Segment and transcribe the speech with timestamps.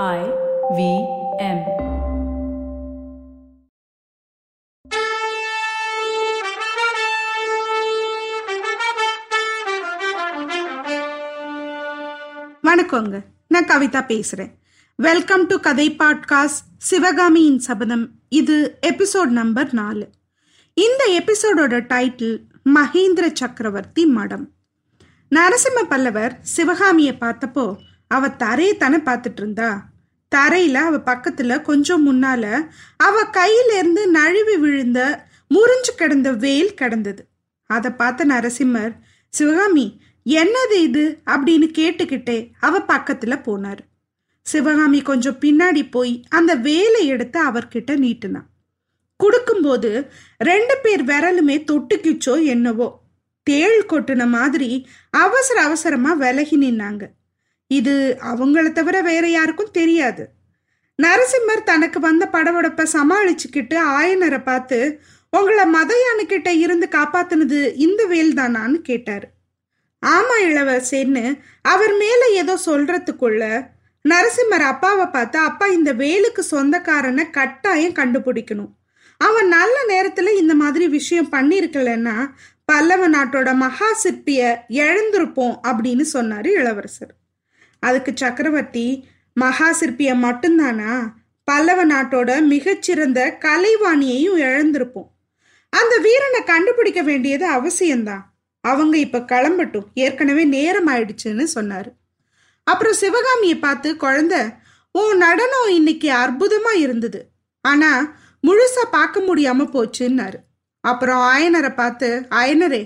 [0.00, 0.20] I
[0.76, 0.82] V
[1.38, 1.58] M.
[12.62, 13.20] வணக்கங்க.
[13.48, 14.52] நான் கவிதா பேசுறேன்.
[14.96, 18.10] வெல்கம் டு கதை பாட்காஸ்ட் சிவகாமியின் சபதம்.
[18.28, 20.08] இது எபிசோட் நம்பர் நாலு.
[20.74, 22.40] இந்த எபிசோடோட டைட்டில்
[22.74, 24.48] மகேந்திர சக்கரவர்த்தி மடம்.
[25.34, 27.76] நரசிம்ம பல்லவர் சிவகாமியை பார்த்தப்போ
[28.16, 29.70] அவ தரையை தானே பார்த்துட்டு இருந்தா
[30.32, 32.44] தரையில அவ பக்கத்துல கொஞ்சம் முன்னால
[32.96, 35.00] அவ கையில இருந்து நழுவி விழுந்த
[35.50, 37.22] முறிஞ்சு கிடந்த வேல் கிடந்தது.
[37.70, 38.94] அதை பார்த்த நரசிம்மர்
[39.28, 39.86] சிவகாமி
[40.26, 41.04] என்னது இது?
[41.26, 43.82] அப்படின்னு கேட்டுக்கிட்டே அவ பக்கத்துல போனார்.
[44.42, 48.48] சிவகாமி கொஞ்சம் பின்னாடி போய் அந்த வேலை எடுத்து அவர்கிட்ட நீட்டினான்
[49.16, 49.90] கொடுக்கும்போது
[50.38, 52.88] ரெண்டு பேர் விரலுமே தொட்டுக்கிச்சோ என்னவோ.
[53.46, 54.70] தேள் கொட்டுன மாதிரி
[55.10, 57.02] அவசர அவசரமா விலகி நின்னாங்க.
[57.80, 57.94] இது
[58.30, 60.24] அவங்கள தவிர வேற யாருக்கும் தெரியாது.
[60.98, 64.78] நரசிம்மர் தனக்கு வந்த படபடப்பை சமாளிச்சுக்கிட்டு ஆயனரை பார்த்து
[65.32, 69.26] உங்களை மதையானுக்கிட்ட இருந்து காப்பாத்தினது இந்த வேல் தானான்னு கேட்டார்.
[70.02, 71.24] ஆமா இளவரசேன்னு
[71.72, 73.42] அவர் மேல ஏதோ சொல்றதுக்குள்ள
[74.04, 78.72] நரசிம்மர் அப்பாவை பார்த்து அப்பா இந்த வேலுக்கு சொந்தக்காரனை கட்டாயம் கண்டுபிடிக்கணும்.
[79.20, 82.16] அவன் நல்ல நேரத்துல இந்த மாதிரி விஷயம் பண்ணிருக்கலன்னா
[82.70, 84.40] பல்லவ நாட்டோட மகா சிற்பிய
[84.80, 87.12] இழந்திருப்போம் அப்படின்னு சொன்னாரு இளவரசர்.
[87.82, 88.86] அதுக்கு சக்கரவர்த்தி
[89.34, 90.92] மகா சிற்பியை மட்டும்தானா?
[91.44, 95.10] பல்லவ நாட்டோட மிகச்சிறந்த கலைவாணியையும் இழந்திருப்போம்.
[95.70, 98.22] அந்த வீரனை கண்டுபிடிக்க வேண்டியது அவசியம்தான்.
[98.60, 99.86] அவங்க இப்ப கிளம்பட்டும்.
[99.94, 101.90] ஏற்கனவே நேரம் ஆயிடுச்சுன்னு சொன்னாரு.
[102.64, 104.34] அப்புறம் சிவகாமியை பார்த்து குழந்த
[104.92, 107.28] உன் நடனம் இன்னைக்கு அற்புதமா இருந்தது.
[107.60, 108.16] ஆனா
[108.46, 110.38] முழுசா பார்க்க முடியாம போச்சுன்னாரு.
[110.80, 112.82] அப்புறம் ஆயனரை பார்த்து ஆயனரே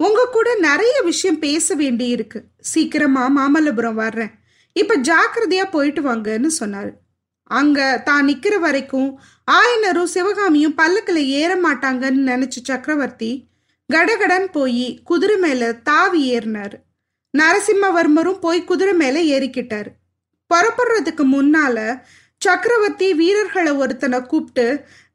[0.00, 4.32] உங்க கூட நிறைய விஷயம் பேச வேண்டி இருக்கு சீக்கிரமா மாமல்லபுரம் வர்றேன்.
[4.72, 6.92] இப்ப ஜாக்கிரதையா போயிட்டு வாங்கன்னு சொன்னாரு.
[7.50, 13.30] அங்க தான் நிக்கிற வரைக்கும் ஆயனரும் சிவகாமியும் பல்லக்கில் ஏற மாட்டாங்கன்னு நினைச்ச சக்கரவர்த்தி
[13.92, 16.76] கடகடன் போய் குதிரை மேல தாவி ஏறினாரு.
[17.34, 19.90] நரசிம்மவர்மரும் போய் குதிரை மேல ஏறிக்கிட்டாரு.
[20.50, 21.78] புறப்படுறதுக்கு முன்னால
[22.42, 24.66] சக்கரவர்த்தி வீரர்களை ஒருத்தனை கூப்பிட்டு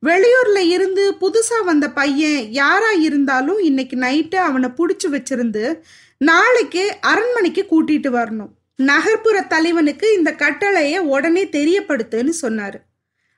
[0.03, 5.79] வெளியூர்ல இருந்து புதுசா வந்த பையன் யாரா இருந்தாலும் இன்னைக்கு நைட்டு அவனை புடிச்சு வச்சிருந்து
[6.17, 8.49] நாளைக்கு அரண்மனைக்கு கூட்டிட்டு வரணும்.
[8.75, 12.75] நகர்ப்புற தலைவனுக்கு இந்த கட்டளைய உடனே தெரியப்படுத்துன்னு சொன்னாரு.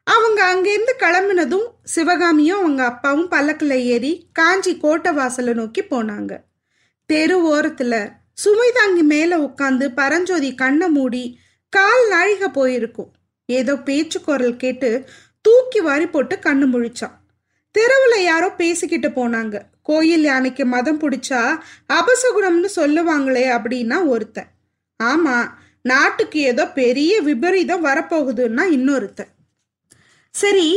[0.04, 6.38] அவங்க அங்கேருந்து கிளம்பினதும் சிவகாமியும் அவங்க அப்பாவும் பல்லக்கில் ஏறி காஞ்சி கோட்டை வாசலை நோக்கி போனாங்க.
[7.06, 11.40] தெரு ஓரத்தில் சுமை தாங்கி உட்காந்து பரஞ்சோதி கண்ணை மூடி
[11.70, 13.14] கால் நாழிக போயிருக்கும்.
[13.46, 15.06] ஏதோ பேச்சு குரல் கேட்டு
[15.46, 17.16] தூக்கி வாரி போட்டு கண்ணு முழிச்சான்.
[17.76, 19.56] தெருவில் யாரோ பேசிக்கிட்டு போனாங்க.
[19.82, 21.42] கோயில் யானைக்கு மதம் பிடிச்சா
[21.98, 24.50] அபசகுணம்னு சொல்லுவாங்களே அப்படின்னா ஒருத்தன்.
[25.00, 25.38] ஆமா
[25.82, 29.32] நாட்டுக்கு ஏதோ பெரிய விபரீதம் வரப்போகுதுன்னா இன்னொருத்தன்.
[30.36, 30.70] சரி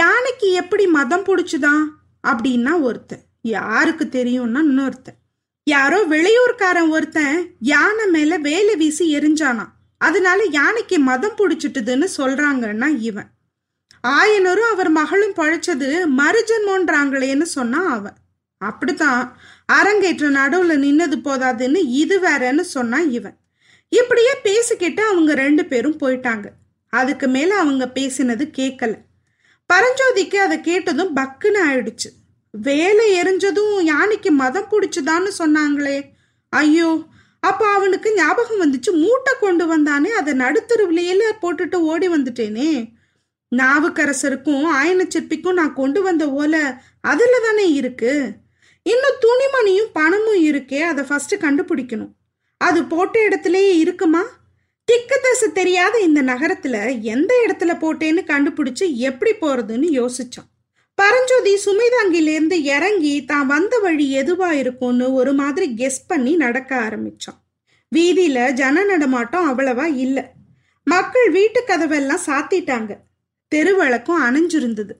[0.00, 1.84] யானைக்கு எப்படி மதம் பிடிச்சுதான்
[2.24, 3.24] அப்படின்னா ஒருத்தன்.
[3.56, 5.18] யாருக்கு தெரியும்னா இன்னொருத்தன்.
[5.66, 7.36] யாரோ வெளியூர்காரன் ஒருத்தன்
[7.72, 9.66] யானை மேல வேலை வீசி எரிஞ்சானா
[10.00, 13.30] அதனால யானைக்கு மதம் பிடிச்சிட்டுதுன்னு சொல்றாங்கன்னா இவன்.
[14.08, 15.88] ஆயனரும் அவர் மகளும் பழைச்சது
[16.18, 18.16] மறுஜன்மோன்றாங்களேன்னு சொன்னா அவன்.
[18.58, 19.38] அப்படித்தான்.
[19.66, 23.36] அரங்கேற்ற நடுவுல நின்னது போதாதுன்னு இது வேறன்னு சொன்னான் இவன்.
[23.88, 26.44] இப்படியே பேசிக்கிட்டு அவங்க ரெண்டு பேரும் போயிட்டாங்க.
[26.88, 28.94] அதுக்கு மேல அவங்க பேசினது கேட்கல
[29.70, 32.08] பரஞ்சோதிக்கு அதை கேட்டதும் பக்குன்னு ஆயிடுச்சு.
[32.50, 36.02] வேலை எரிஞ்சதும் யானைக்கு மதம் பிடிச்சுதான்னு சொன்னாங்களே.
[36.48, 37.02] ஐயோ
[37.40, 42.98] அப்போ அவனுக்கு ஞாபகம் வந்துச்சு மூட்டை கொண்டு வந்தானே அதை நடுத்தருவிலையில போட்டுட்டு ஓடி வந்துட்டேனே.
[43.56, 46.60] நாவுக்கரசருக்கும் ஆயன சிற்பிக்கும் நான் கொண்டு வந்த ஓலை
[47.00, 48.32] அதுல தானே இருக்கு?
[48.82, 52.12] இன்னும் துணிமணியும் பணமும் இருக்கே அதை ஃபர்ஸ்ட் கண்டுபிடிக்கணும்.
[52.56, 54.22] அது போட்ட இடத்துலயே இருக்குமா?
[54.84, 60.48] திக்கு தசை தெரியாத இந்த நகரத்துல எந்த இடத்துல போட்டேன்னு கண்டுபிடிச்சு எப்படி போறதுன்னு யோசிச்சான்.
[60.94, 67.38] பரஞ்சோதி சுமைதாங்கிலேருந்து இறங்கி தான் வந்த வழி எதுவா இருக்கும்னு ஒரு மாதிரி கெஸ் பண்ணி நடக்க ஆரம்பிச்சான்.
[67.96, 70.24] வீதியில ஜன நடமாட்டம் அவ்வளவா இல்லை.
[70.84, 72.96] மக்கள் வீட்டு கதவெல்லாம் சாத்திட்டாங்க.
[73.54, 74.90] தெருவிளக்கும் அணைஞ்சிருந்தது.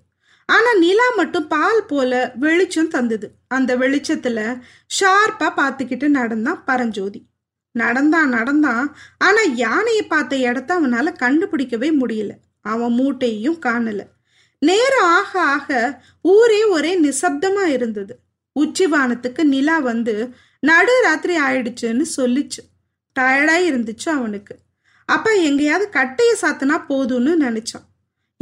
[0.46, 3.30] ஆனா நிலா மட்டும் பால் போல வெளிச்சம் தந்தது.
[3.48, 4.60] அந்த வெளிச்சத்துல
[5.00, 7.26] ஷார்ப்பா பார்த்துக்கிட்டு நடந்தான் பரஞ்சோதி.
[7.72, 8.96] நடந்தான் நடந்தான்.
[9.18, 12.30] ஆனா யானையை பார்த்த இடத்த அவனால கண்டுபிடிக்கவே முடியல.
[12.60, 14.06] அவன் மூட்டையும் காணல.
[14.58, 18.18] நேரம் ஆக ஆக ஊரே ஒரே நிசப்தமா இருந்தது.
[18.60, 22.64] உச்சிவானத்துக்கு நிலா வந்து நடு ராத்திரி ஆயிடுச்சுன்னு சொல்லிச்சு.
[23.20, 24.58] டயர்டாக இருந்துச்சு அவனுக்கு.
[25.06, 27.88] அப்ப எங்கேயாவது கட்டையை சாத்தினா போதும்னு நினைச்சான்.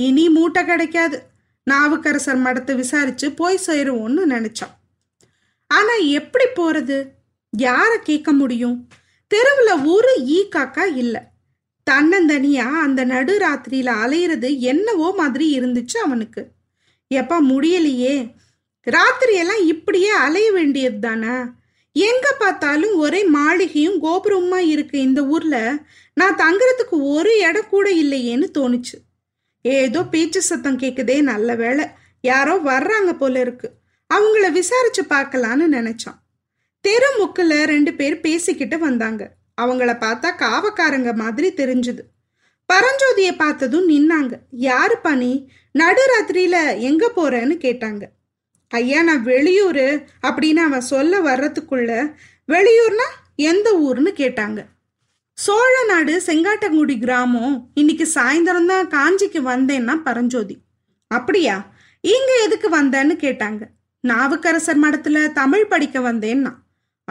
[0.00, 1.22] இனி மூட்டை கிடைக்காது.
[1.62, 4.74] நாவுக்கரசர் மடத்தை விசாரிச்சு போய் சேருவோம்னு நினைச்சான்.
[5.66, 7.08] ஆனா எப்படி போறது?
[7.58, 8.88] யார கேட்க முடியும்?
[9.34, 11.30] தெருவுல ஒரு ஈ காக்கா இல்ல.
[11.90, 16.48] தன்னந்தனியா அந்த நடு ராத்திரியில அலையிறது என்னவோ மாதிரி இருந்துச்சு அவனுக்கு.
[17.14, 18.32] எப்பா முடியலையே.
[18.90, 21.36] ராத்திரியெல்லாம் இப்படியே அலைய வேண்டியது தானே?
[21.92, 25.78] எங்க பார்த்தாலும் ஒரே மாளிகையும் கோபுரமா இருக்கு இந்த ஊர்ல?
[26.14, 28.96] நான் தங்குறதுக்கு ஒரு இடம் கூட இல்லையேன்னு தோணுச்சு.
[29.68, 31.84] ஏதோ பீச்சு சத்தம் கேக்குதே நல்ல வேலை
[32.20, 33.68] யாரோ வர்றாங்க போல இருக்கு.
[34.14, 36.18] அவங்கள விசாரிச்சு பார்க்கலான்னு நினைச்சான்.
[36.80, 39.22] தெரு முக்கில் ரெண்டு பேர் பேசிக்கிட்டு வந்தாங்க.
[39.60, 42.02] அவங்கள பார்த்தா காவக்காரங்க மாதிரி தெரிஞ்சுது.
[42.72, 44.34] பரஞ்சோதியை பார்த்ததும் நின்னாங்க.
[44.50, 48.02] யாரு பணி நடுராத்திரியில எங்க போறேன்னு கேட்டாங்க.
[48.68, 49.84] ஐயா நான் வெளியூர்
[50.22, 51.92] அப்படின்னு அவன் சொல்ல வர்றதுக்குள்ள
[52.48, 53.06] வெளியூர்னா
[53.36, 54.60] எந்த ஊர்னு கேட்டாங்க.
[55.40, 60.58] சோழ நாடு செங்காட்டங்குடி கிராமம் இன்னைக்கு சாயந்தரம் தான் காஞ்சிக்கு வந்தேன்னா பரஞ்சோதி.
[61.08, 61.73] அப்படியா?
[62.00, 63.62] இங்க எதுக்கு வந்தேன்னு கேட்டாங்க.
[64.00, 66.55] நாவுக்கரசர் மடத்துல தமிழ் படிக்க வந்தேன்னா.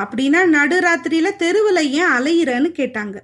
[0.02, 3.18] அப்படின்னா நடுராத்திரியில தெருவில் ஏன் அலையிறன்னு கேட்டாங்க.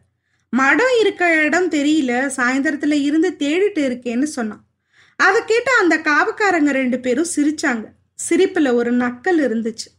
[0.50, 4.64] மடம் இருக்க இடம் தெரியல சாயந்தரத்துல இருந்து தேடிட்டு இருக்கேன்னு சொன்னான்.
[5.16, 7.84] அதை கேட்ட அந்த காவக்காரங்க ரெண்டு பேரும் சிரிச்சாங்க.
[8.30, 9.90] சிரிப்புல ஒரு நக்கல் இருந்துச்சு.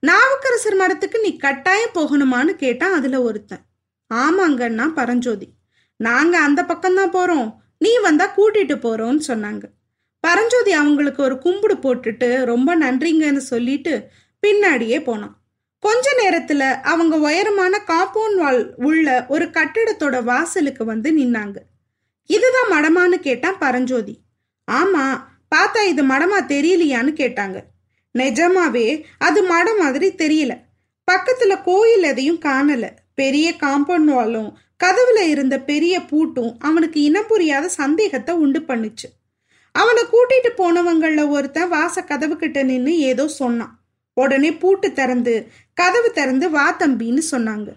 [0.00, 3.64] நாவுக்கரசர் மடத்துக்கு நீ கட்டாயம் போகணுமான்னு கேட்டான் அதுல ஒருத்தன்.
[4.14, 5.48] ஆமாங்கன்னா பரஞ்சோதி.
[5.96, 7.54] நாங்க அந்த பக்கம்தான் போறோம்.
[7.78, 9.62] நீ வந்தா கூட்டிட்டு போறோம்னு சொன்னாங்க.
[10.20, 14.08] பரஞ்சோதி அவங்களுக்கு ஒரு கும்பிடு போட்டுட்டு ரொம்ப நன்றிங்கன்னு சொல்லிட்டு
[14.46, 15.40] பின்னாடியே போனான்.
[15.78, 21.56] கொஞ்ச நேரத்துல அவங்க உயரமான காம்பவுண்ட் வால் உள்ள ஒரு கட்டிடத்தோட வாசலுக்கு வந்து நின்னாங்க.
[22.26, 24.20] இதுதான் மடமான்னு கேட்டான் பரஞ்சோதி.
[24.72, 25.22] ஆமா
[25.56, 27.62] பார்த்தா இது மடமா தெரியலையான்னு கேட்டாங்க.
[28.18, 30.60] நிஜமாவே அது மடம் மாதிரி தெரியல.
[31.12, 32.90] பக்கத்துல கோயில் எதையும் காணல.
[33.18, 34.48] பெரிய காம்பவுண்ட் வாலும்
[34.84, 39.08] கதவுல இருந்த பெரிய பூட்டும் அவனுக்கு இனம் புரியாத சந்தேகத்தை உண்டு பண்ணுச்சு.
[39.74, 43.74] அவனை கூட்டிட்டு போனவங்கள ஒருத்தன் வாச கதவு கிட்ட நின்று ஏதோ சொன்னான்.
[44.16, 45.34] உடனே பூட்டு திறந்து
[45.74, 47.68] கதவு திறந்து வா தம்பின்னு சொன்னாங்க.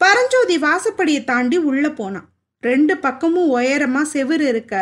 [0.00, 2.28] பரஞ்சோதி வாசப்படியை தாண்டி உள்ள போனான்.
[2.62, 4.74] ரெண்டு பக்கமும் உயரமா செவுரு இருக்க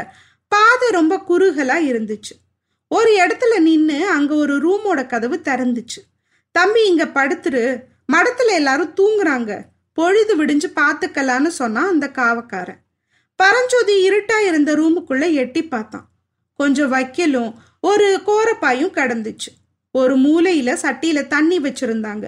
[0.53, 2.35] பாதை ரொம்ப குறுகலா இருந்துச்சு.
[2.91, 6.01] ஒரு இடத்துல நின்று அங்க ஒரு ரூமோட கதவு திறந்துச்சு.
[6.55, 7.65] தம்பி இங்க படுத்துரு
[8.13, 9.53] மடத்துல எல்லாரும் தூங்குறாங்க.
[9.99, 12.81] பொழுது விடிஞ்சு பார்த்துக்கலான்னு சொன்னான் அந்த காவக்காரன்.
[13.39, 16.07] பரஞ்சோதி இருட்டா இருந்த ரூமுக்குள்ள எட்டி பார்த்தான்.
[16.59, 17.51] கொஞ்சம் வைக்கலும்
[17.81, 19.51] ஒரு கோரப்பாயும் கடந்துச்சு.
[19.91, 22.27] ஒரு மூலையில சட்டியில தண்ணி வச்சிருந்தாங்க.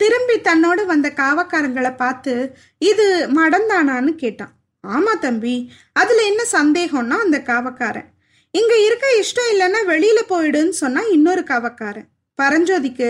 [0.00, 2.34] திரும்பி தன்னோட வந்த காவக்காரங்களை பார்த்து
[2.78, 3.06] இது
[3.36, 4.54] மடந்தானான்னு கேட்டான்.
[4.86, 5.56] ஆமா தம்பி
[5.92, 8.10] அதுல என்ன சந்தேகம்னா அந்த காவக்காரன்.
[8.54, 12.08] இங்க இருக்க இஷ்டம் இல்லைன்னா வெளியில போயிடுன்னு சொன்னா இன்னொரு காவக்காரன்.
[12.40, 13.08] பரஞ்சோதிக்கு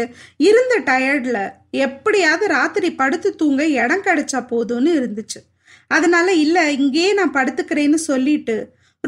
[0.48, 1.42] இருந்த டயர்டில்
[1.86, 5.40] எப்படியாவது ராத்திரி படுத்து தூங்க இடம் கிடைச்சா போதும்னு இருந்துச்சு.
[5.88, 8.56] அதனால இல்லை இங்கேயே நான் படுத்துக்கிறேன்னு சொல்லிட்டு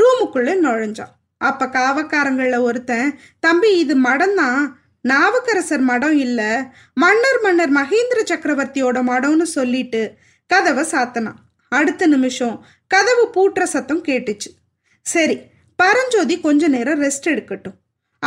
[0.01, 1.13] ரூமுக்குள்ளே நுழைஞ்சான்.
[1.49, 3.09] அப்போ காவக்காரங்களில் ஒருத்தன்
[3.45, 4.61] தம்பி இது மடம் தான்
[5.05, 6.51] நாவுக்கரசர் மடம் இல்லை.
[7.03, 10.01] மன்னர் மன்னர் மகேந்திர சக்கரவர்த்தியோட மடம்னு சொல்லிட்டு
[10.51, 11.41] கதவை சாத்தனான்.
[11.69, 12.57] அடுத்த நிமிஷம்
[12.95, 14.51] கதவு பூட்டுற சத்தம் கேட்டுச்சு.
[15.07, 15.37] சரி
[15.79, 17.77] பரஞ்சோதி கொஞ்ச நேரம் ரெஸ்ட் எடுக்கட்டும்.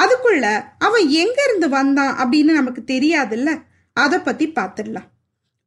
[0.01, 3.61] அதுக்குள்ள அவன் எங்க இருந்து வந்தான் அப்படின்னு நமக்கு தெரியாதுல்ல?
[3.93, 5.09] அதை பத்தி பார்த்துடலாம்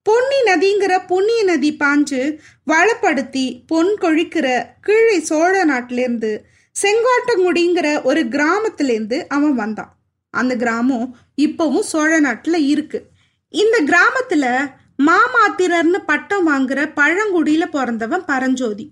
[0.03, 6.39] பொன்னி நதிங்கிற புண்ணிய நதி பாஞ்சு வளப்படுத்தி பொன் கொழிக்கிற கீழே சோழ நாட்டிலேருந்து
[6.77, 9.99] செங்கோட்டங்குடிங்கிற ஒரு கிராமத்திலேருந்து அவன் வந்தான்.
[10.31, 13.09] அந்த கிராமம் இப்பவும் சோழ நாட்டில் இருக்கு.
[13.49, 14.49] இந்த கிராமத்தில்
[15.07, 18.87] மாமாத்திரர்னு பட்டம் வாங்குற பழங்குடியில் பிறந்தவன் பரஞ்சோதி.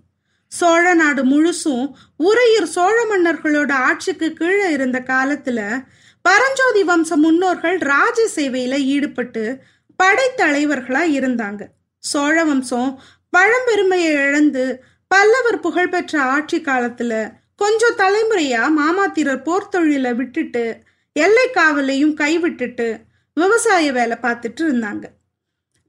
[0.53, 5.85] சோழ நாடு முழுசும் உறையூர் சோழ மன்னர்களோட ஆட்சிக்கு கீழே இருந்த காலத்துல
[6.23, 9.59] பரஞ்சோதி வம்ச முன்னோர்கள் ராஜ சேவையில ஈடுபட்டு
[10.03, 11.63] படைத்தலைவர்களா இருந்தாங்க.
[11.99, 13.01] சோழ வம்சம்
[13.37, 20.65] பழம்பெருமையை இழந்து பல்லவர் புகழ்பெற்ற ஆட்சி காலத்துல கொஞ்சம் தலைமுறையா மாமாத்திரர் போர்த்தொழில விட்டுட்டு
[21.13, 22.89] எல்லை காவலையும் கைவிட்டுட்டு
[23.35, 25.05] விவசாய வேலை பார்த்துட்டு இருந்தாங்க.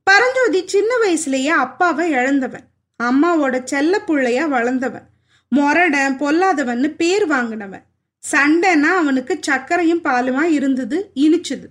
[0.04, 2.68] பரஞ்சோதி சின்ன வயசுலயே அப்பாவை இழந்தவன்.
[3.02, 5.08] அம்மாவோட செல்ல பிள்ளையா வளர்ந்தவன்.
[5.56, 7.84] மொரடன் பொல்லாதவன்னு பேர் வாங்கினவன்.
[8.32, 11.68] சண்டைனா அவனுக்கு சர்க்கரையும் பாலுமா இருந்தது இனிச்சுது.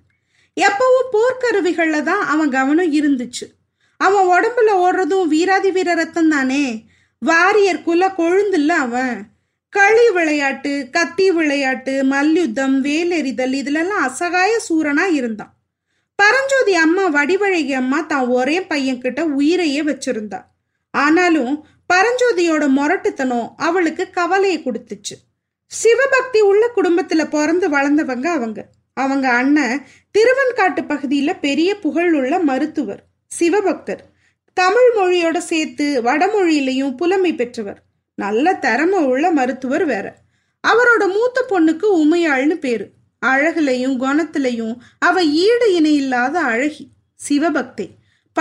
[0.56, 3.46] எப்பவும் போர்க்கருவிகள்ல தான் அவன் கவனம் இருந்துச்சு.
[3.96, 6.84] அவன் உடம்புல ஓடுறதும் வீராதி வீர ரத்தம் தானே.
[7.18, 9.22] வாரியர் குல கொழுந்துல்ல அவன்.
[9.68, 15.52] களி விளையாட்டு கத்தி விளையாட்டு மல்யுத்தம் வேலெறிதல் இதுலெல்லாம் அசகாய சூரனா இருந்தான்.
[16.14, 20.40] பரஞ்சோதி அம்மா வடிவழகி அம்மா தான் ஒரே பையன் கிட்ட உயிரையே வச்சிருந்தா.
[20.90, 25.16] ஆனாலும் பரஞ்சோதியோட முரட்டுத்தனம் அவளுக்கு கவலையை கொடுத்துச்சு.
[25.66, 28.68] சிவபக்தி உள்ள குடும்பத்துல பிறந்து வளர்ந்தவங்க அவங்க.
[28.94, 29.86] அவங்க அண்ணன்
[30.18, 34.00] திருவன்காட்டு பகுதியில பெரிய புகழ் உள்ள மருத்துவர் சிவபக்தர்.
[34.52, 37.82] தமிழ் மொழியோட சேர்த்து வடமொழியிலையும் புலமை பெற்றவர்.
[38.14, 40.16] நல்ல திறமை உள்ள மருத்துவர் வேற.
[40.68, 42.90] அவரோட மூத்த பொண்ணுக்கு உமையாள்னு பேரு.
[43.26, 47.90] அழகுலையும் குணத்திலையும் அவ ஈடு இணை இல்லாத அழகி சிவபக்தி.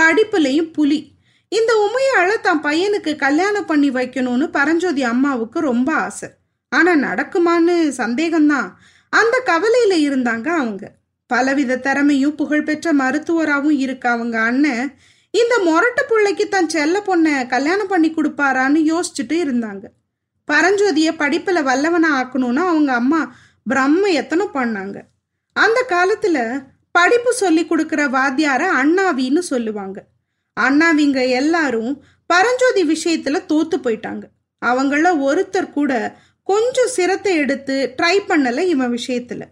[0.00, 1.12] படிப்புலையும் புலி.
[1.52, 6.28] இந்த உமையாள தான் பையனுக்கு கல்யாணம் பண்ணி வைக்கணும்னு பரஞ்சோதி அம்மாவுக்கு ரொம்ப ஆசை.
[6.68, 8.68] ஆனா நடக்குமான்னு சந்தேகம்தான்.
[9.10, 10.92] அந்த கவலையில இருந்தாங்க அவங்க.
[11.26, 14.94] பலவித திறமையும் புகழ்பெற்ற மருத்துவராகவும் இருக்க அவங்க அண்ணன்
[15.30, 19.84] இந்த மொரட்ட பிள்ளைக்கு தன் செல்ல பொண்ணை கல்யாணம் பண்ணி கொடுப்பாரான்னு யோசிச்சுட்டு இருந்தாங்க.
[20.52, 25.00] பரஞ்சோதிய படிப்புல வல்லவனா ஆக்கணும்னு அவங்க அம்மா பிரம்ம எத்தனை பண்ணாங்க.
[25.52, 26.38] அந்த காலத்துல
[26.92, 29.98] படிப்பு சொல்லி கொடுக்குற வாத்தியார அண்ணாவின்னு சொல்லுவாங்க.
[30.60, 31.92] அண்ணாவிங்க எல்லாரும்
[32.26, 34.24] பரஞ்சோதி விஷயத்துல தோத்து போயிட்டாங்க.
[34.66, 35.92] அவங்கள ஒருத்தர் கூட
[36.42, 39.42] கொஞ்சம் சிரத்தை எடுத்து ட்ரை பண்ணல இவன் விஷயத்துல.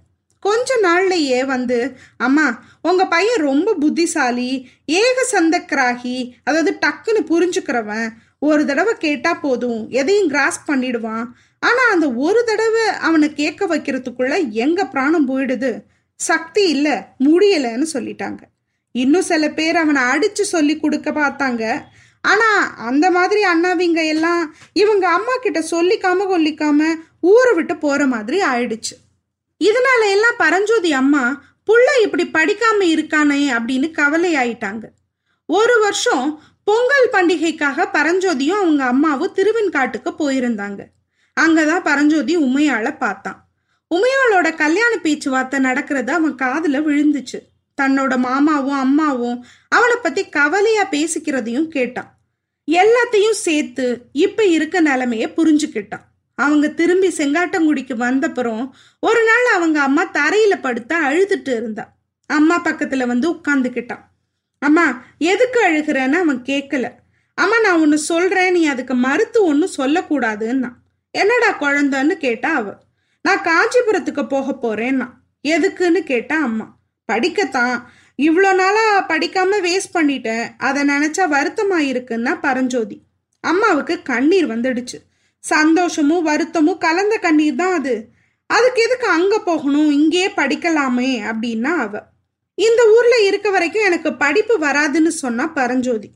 [0.40, 2.46] கொஞ்ச நாள்லயே வந்து அம்மா
[2.82, 10.60] உங்க பையன் ரொம்ப புத்திசாலி ஏக சந்தக்கிராகி அதாவது டக்குன்னு புரிஞ்சுக்கிறவன் ஒரு தடவை கேட்டா போதும் எதையும் கிராஸ்
[10.70, 11.24] பண்ணிடுவான்.
[11.60, 15.82] ஆனா அந்த ஒரு தடவை அவனை கேட்க வைக்கிறதுக்குள்ள எங்க பிராணம் போயிடுது?
[16.14, 18.40] சக்தி இல்ல முடியலன்னு சொல்லிட்டாங்க.
[18.92, 21.82] இன்னும் சில பேர் அவனை அடிச்சு சொல்லி கொடுக்க பார்த்தாங்க.
[22.20, 28.94] ஆனா அந்த மாதிரி அண்ணாவிங்க எல்லாம் இவங்க அம்மா கிட்ட சொல்லிக்காம கொல்லிக்காம ஊரை விட்டு போற மாதிரி ஆயிடுச்சு.
[29.64, 34.84] இதனால எல்லாம் பரஞ்சோதி அம்மா புள்ள இப்படி படிக்காம இருக்கானே அப்படின்னு கவலை ஆயிட்டாங்க
[35.46, 40.80] ஒரு வருஷம் பொங்கல் பண்டிகைக்காக பரஞ்சோதியும் அவங்க அம்மாவும் திருவெண்காட்டுக்கு போயிருந்தாங்க.
[41.40, 43.48] அங்கதான் பரஞ்சோதி உமையால பார்த்தான்.
[43.94, 47.38] உமையாளோட கல்யாண பேச்சுவார்த்தை நடக்கிறது அவன் காதுல விழுந்துச்சு.
[47.78, 52.18] தன்னோட மாமாவும் அம்மாவும் அவனை பத்தி கவலையா பேசிக்கிறதையும் கேட்டான்.
[52.70, 56.06] எல்லாத்தையும் சேர்த்து இப்ப இருக்க நிலைமைய புரிஞ்சுக்கிட்டான்.
[56.34, 58.70] அவங்க திரும்பி செங்காட்டங்குடிக்கு வந்தப்புறம்
[59.00, 61.96] ஒரு நாள் அவங்க அம்மா தரையில படுத்தா அழுதுட்டு இருந்தா.
[62.26, 64.06] அம்மா பக்கத்துல வந்து உட்காந்துக்கிட்டான்
[64.58, 66.90] அம்மா எதுக்கு அழுகிறேன்னு அவன் கேட்கல
[67.34, 70.70] அம்மா நான் ஒன்று சொல்றேன் நீ அதுக்கு மறுத்து ஒன்றும் சொல்லக்கூடாதுன்னா.
[71.10, 72.74] என்னடா குழந்தைன்னு கேட்டா அவ.
[73.22, 75.10] நான் காஞ்சிபுரத்துக்கு போக போறேன்னா.
[75.48, 76.77] எதுக்குன்னு கேட்டா அம்மா.
[77.12, 77.82] படிக்கத்தான்.
[78.18, 80.48] இவ்வளோ நாளா படிக்காம வேஸ்ட் பண்ணிட்டேன்.
[80.58, 83.02] அதை நினைச்சா வருத்தமா இருக்குன்னா பரஞ்சோதி.
[83.40, 84.98] அம்மாவுக்கு கண்ணீர் வந்துடுச்சு.
[85.38, 88.08] சந்தோஷமும் வருத்தமும் கலந்த கண்ணீர் தான் அது.
[88.46, 89.90] அதுக்கு எதுக்கு அங்க போகணும்?
[89.90, 92.02] இங்கேயே படிக்கலாமே அப்படின்னா அவ.
[92.54, 96.10] இந்த ஊர்ல இருக்க வரைக்கும் எனக்கு படிப்பு வராதுன்னு சொன்னா பரஞ்சோதி.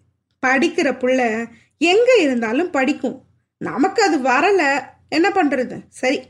[0.46, 1.46] படிக்கிற புள்ள
[1.78, 3.24] எங்க இருந்தாலும் படிக்கும்.
[3.58, 4.84] நமக்கு அது வரல.
[5.08, 5.82] என்ன பண்றது?
[5.88, 6.22] சரி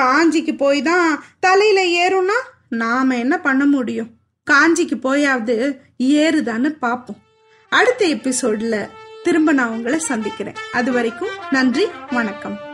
[0.00, 4.10] காஞ்சிக்கு போய் தான் தலையில ஏறும்னா நாம என்ன பண்ண முடியும்?
[4.50, 7.18] காஞ்சிக்கு போயாவது ஏறுதான்னு பார்ப்போம்
[7.68, 8.88] அடுத்த எபிசோட்ல
[9.22, 10.54] திரும்ப நான் உங்களை சந்திக்கிறேன்.
[10.72, 12.67] அது வரைக்கும் நன்றி வணக்கம்.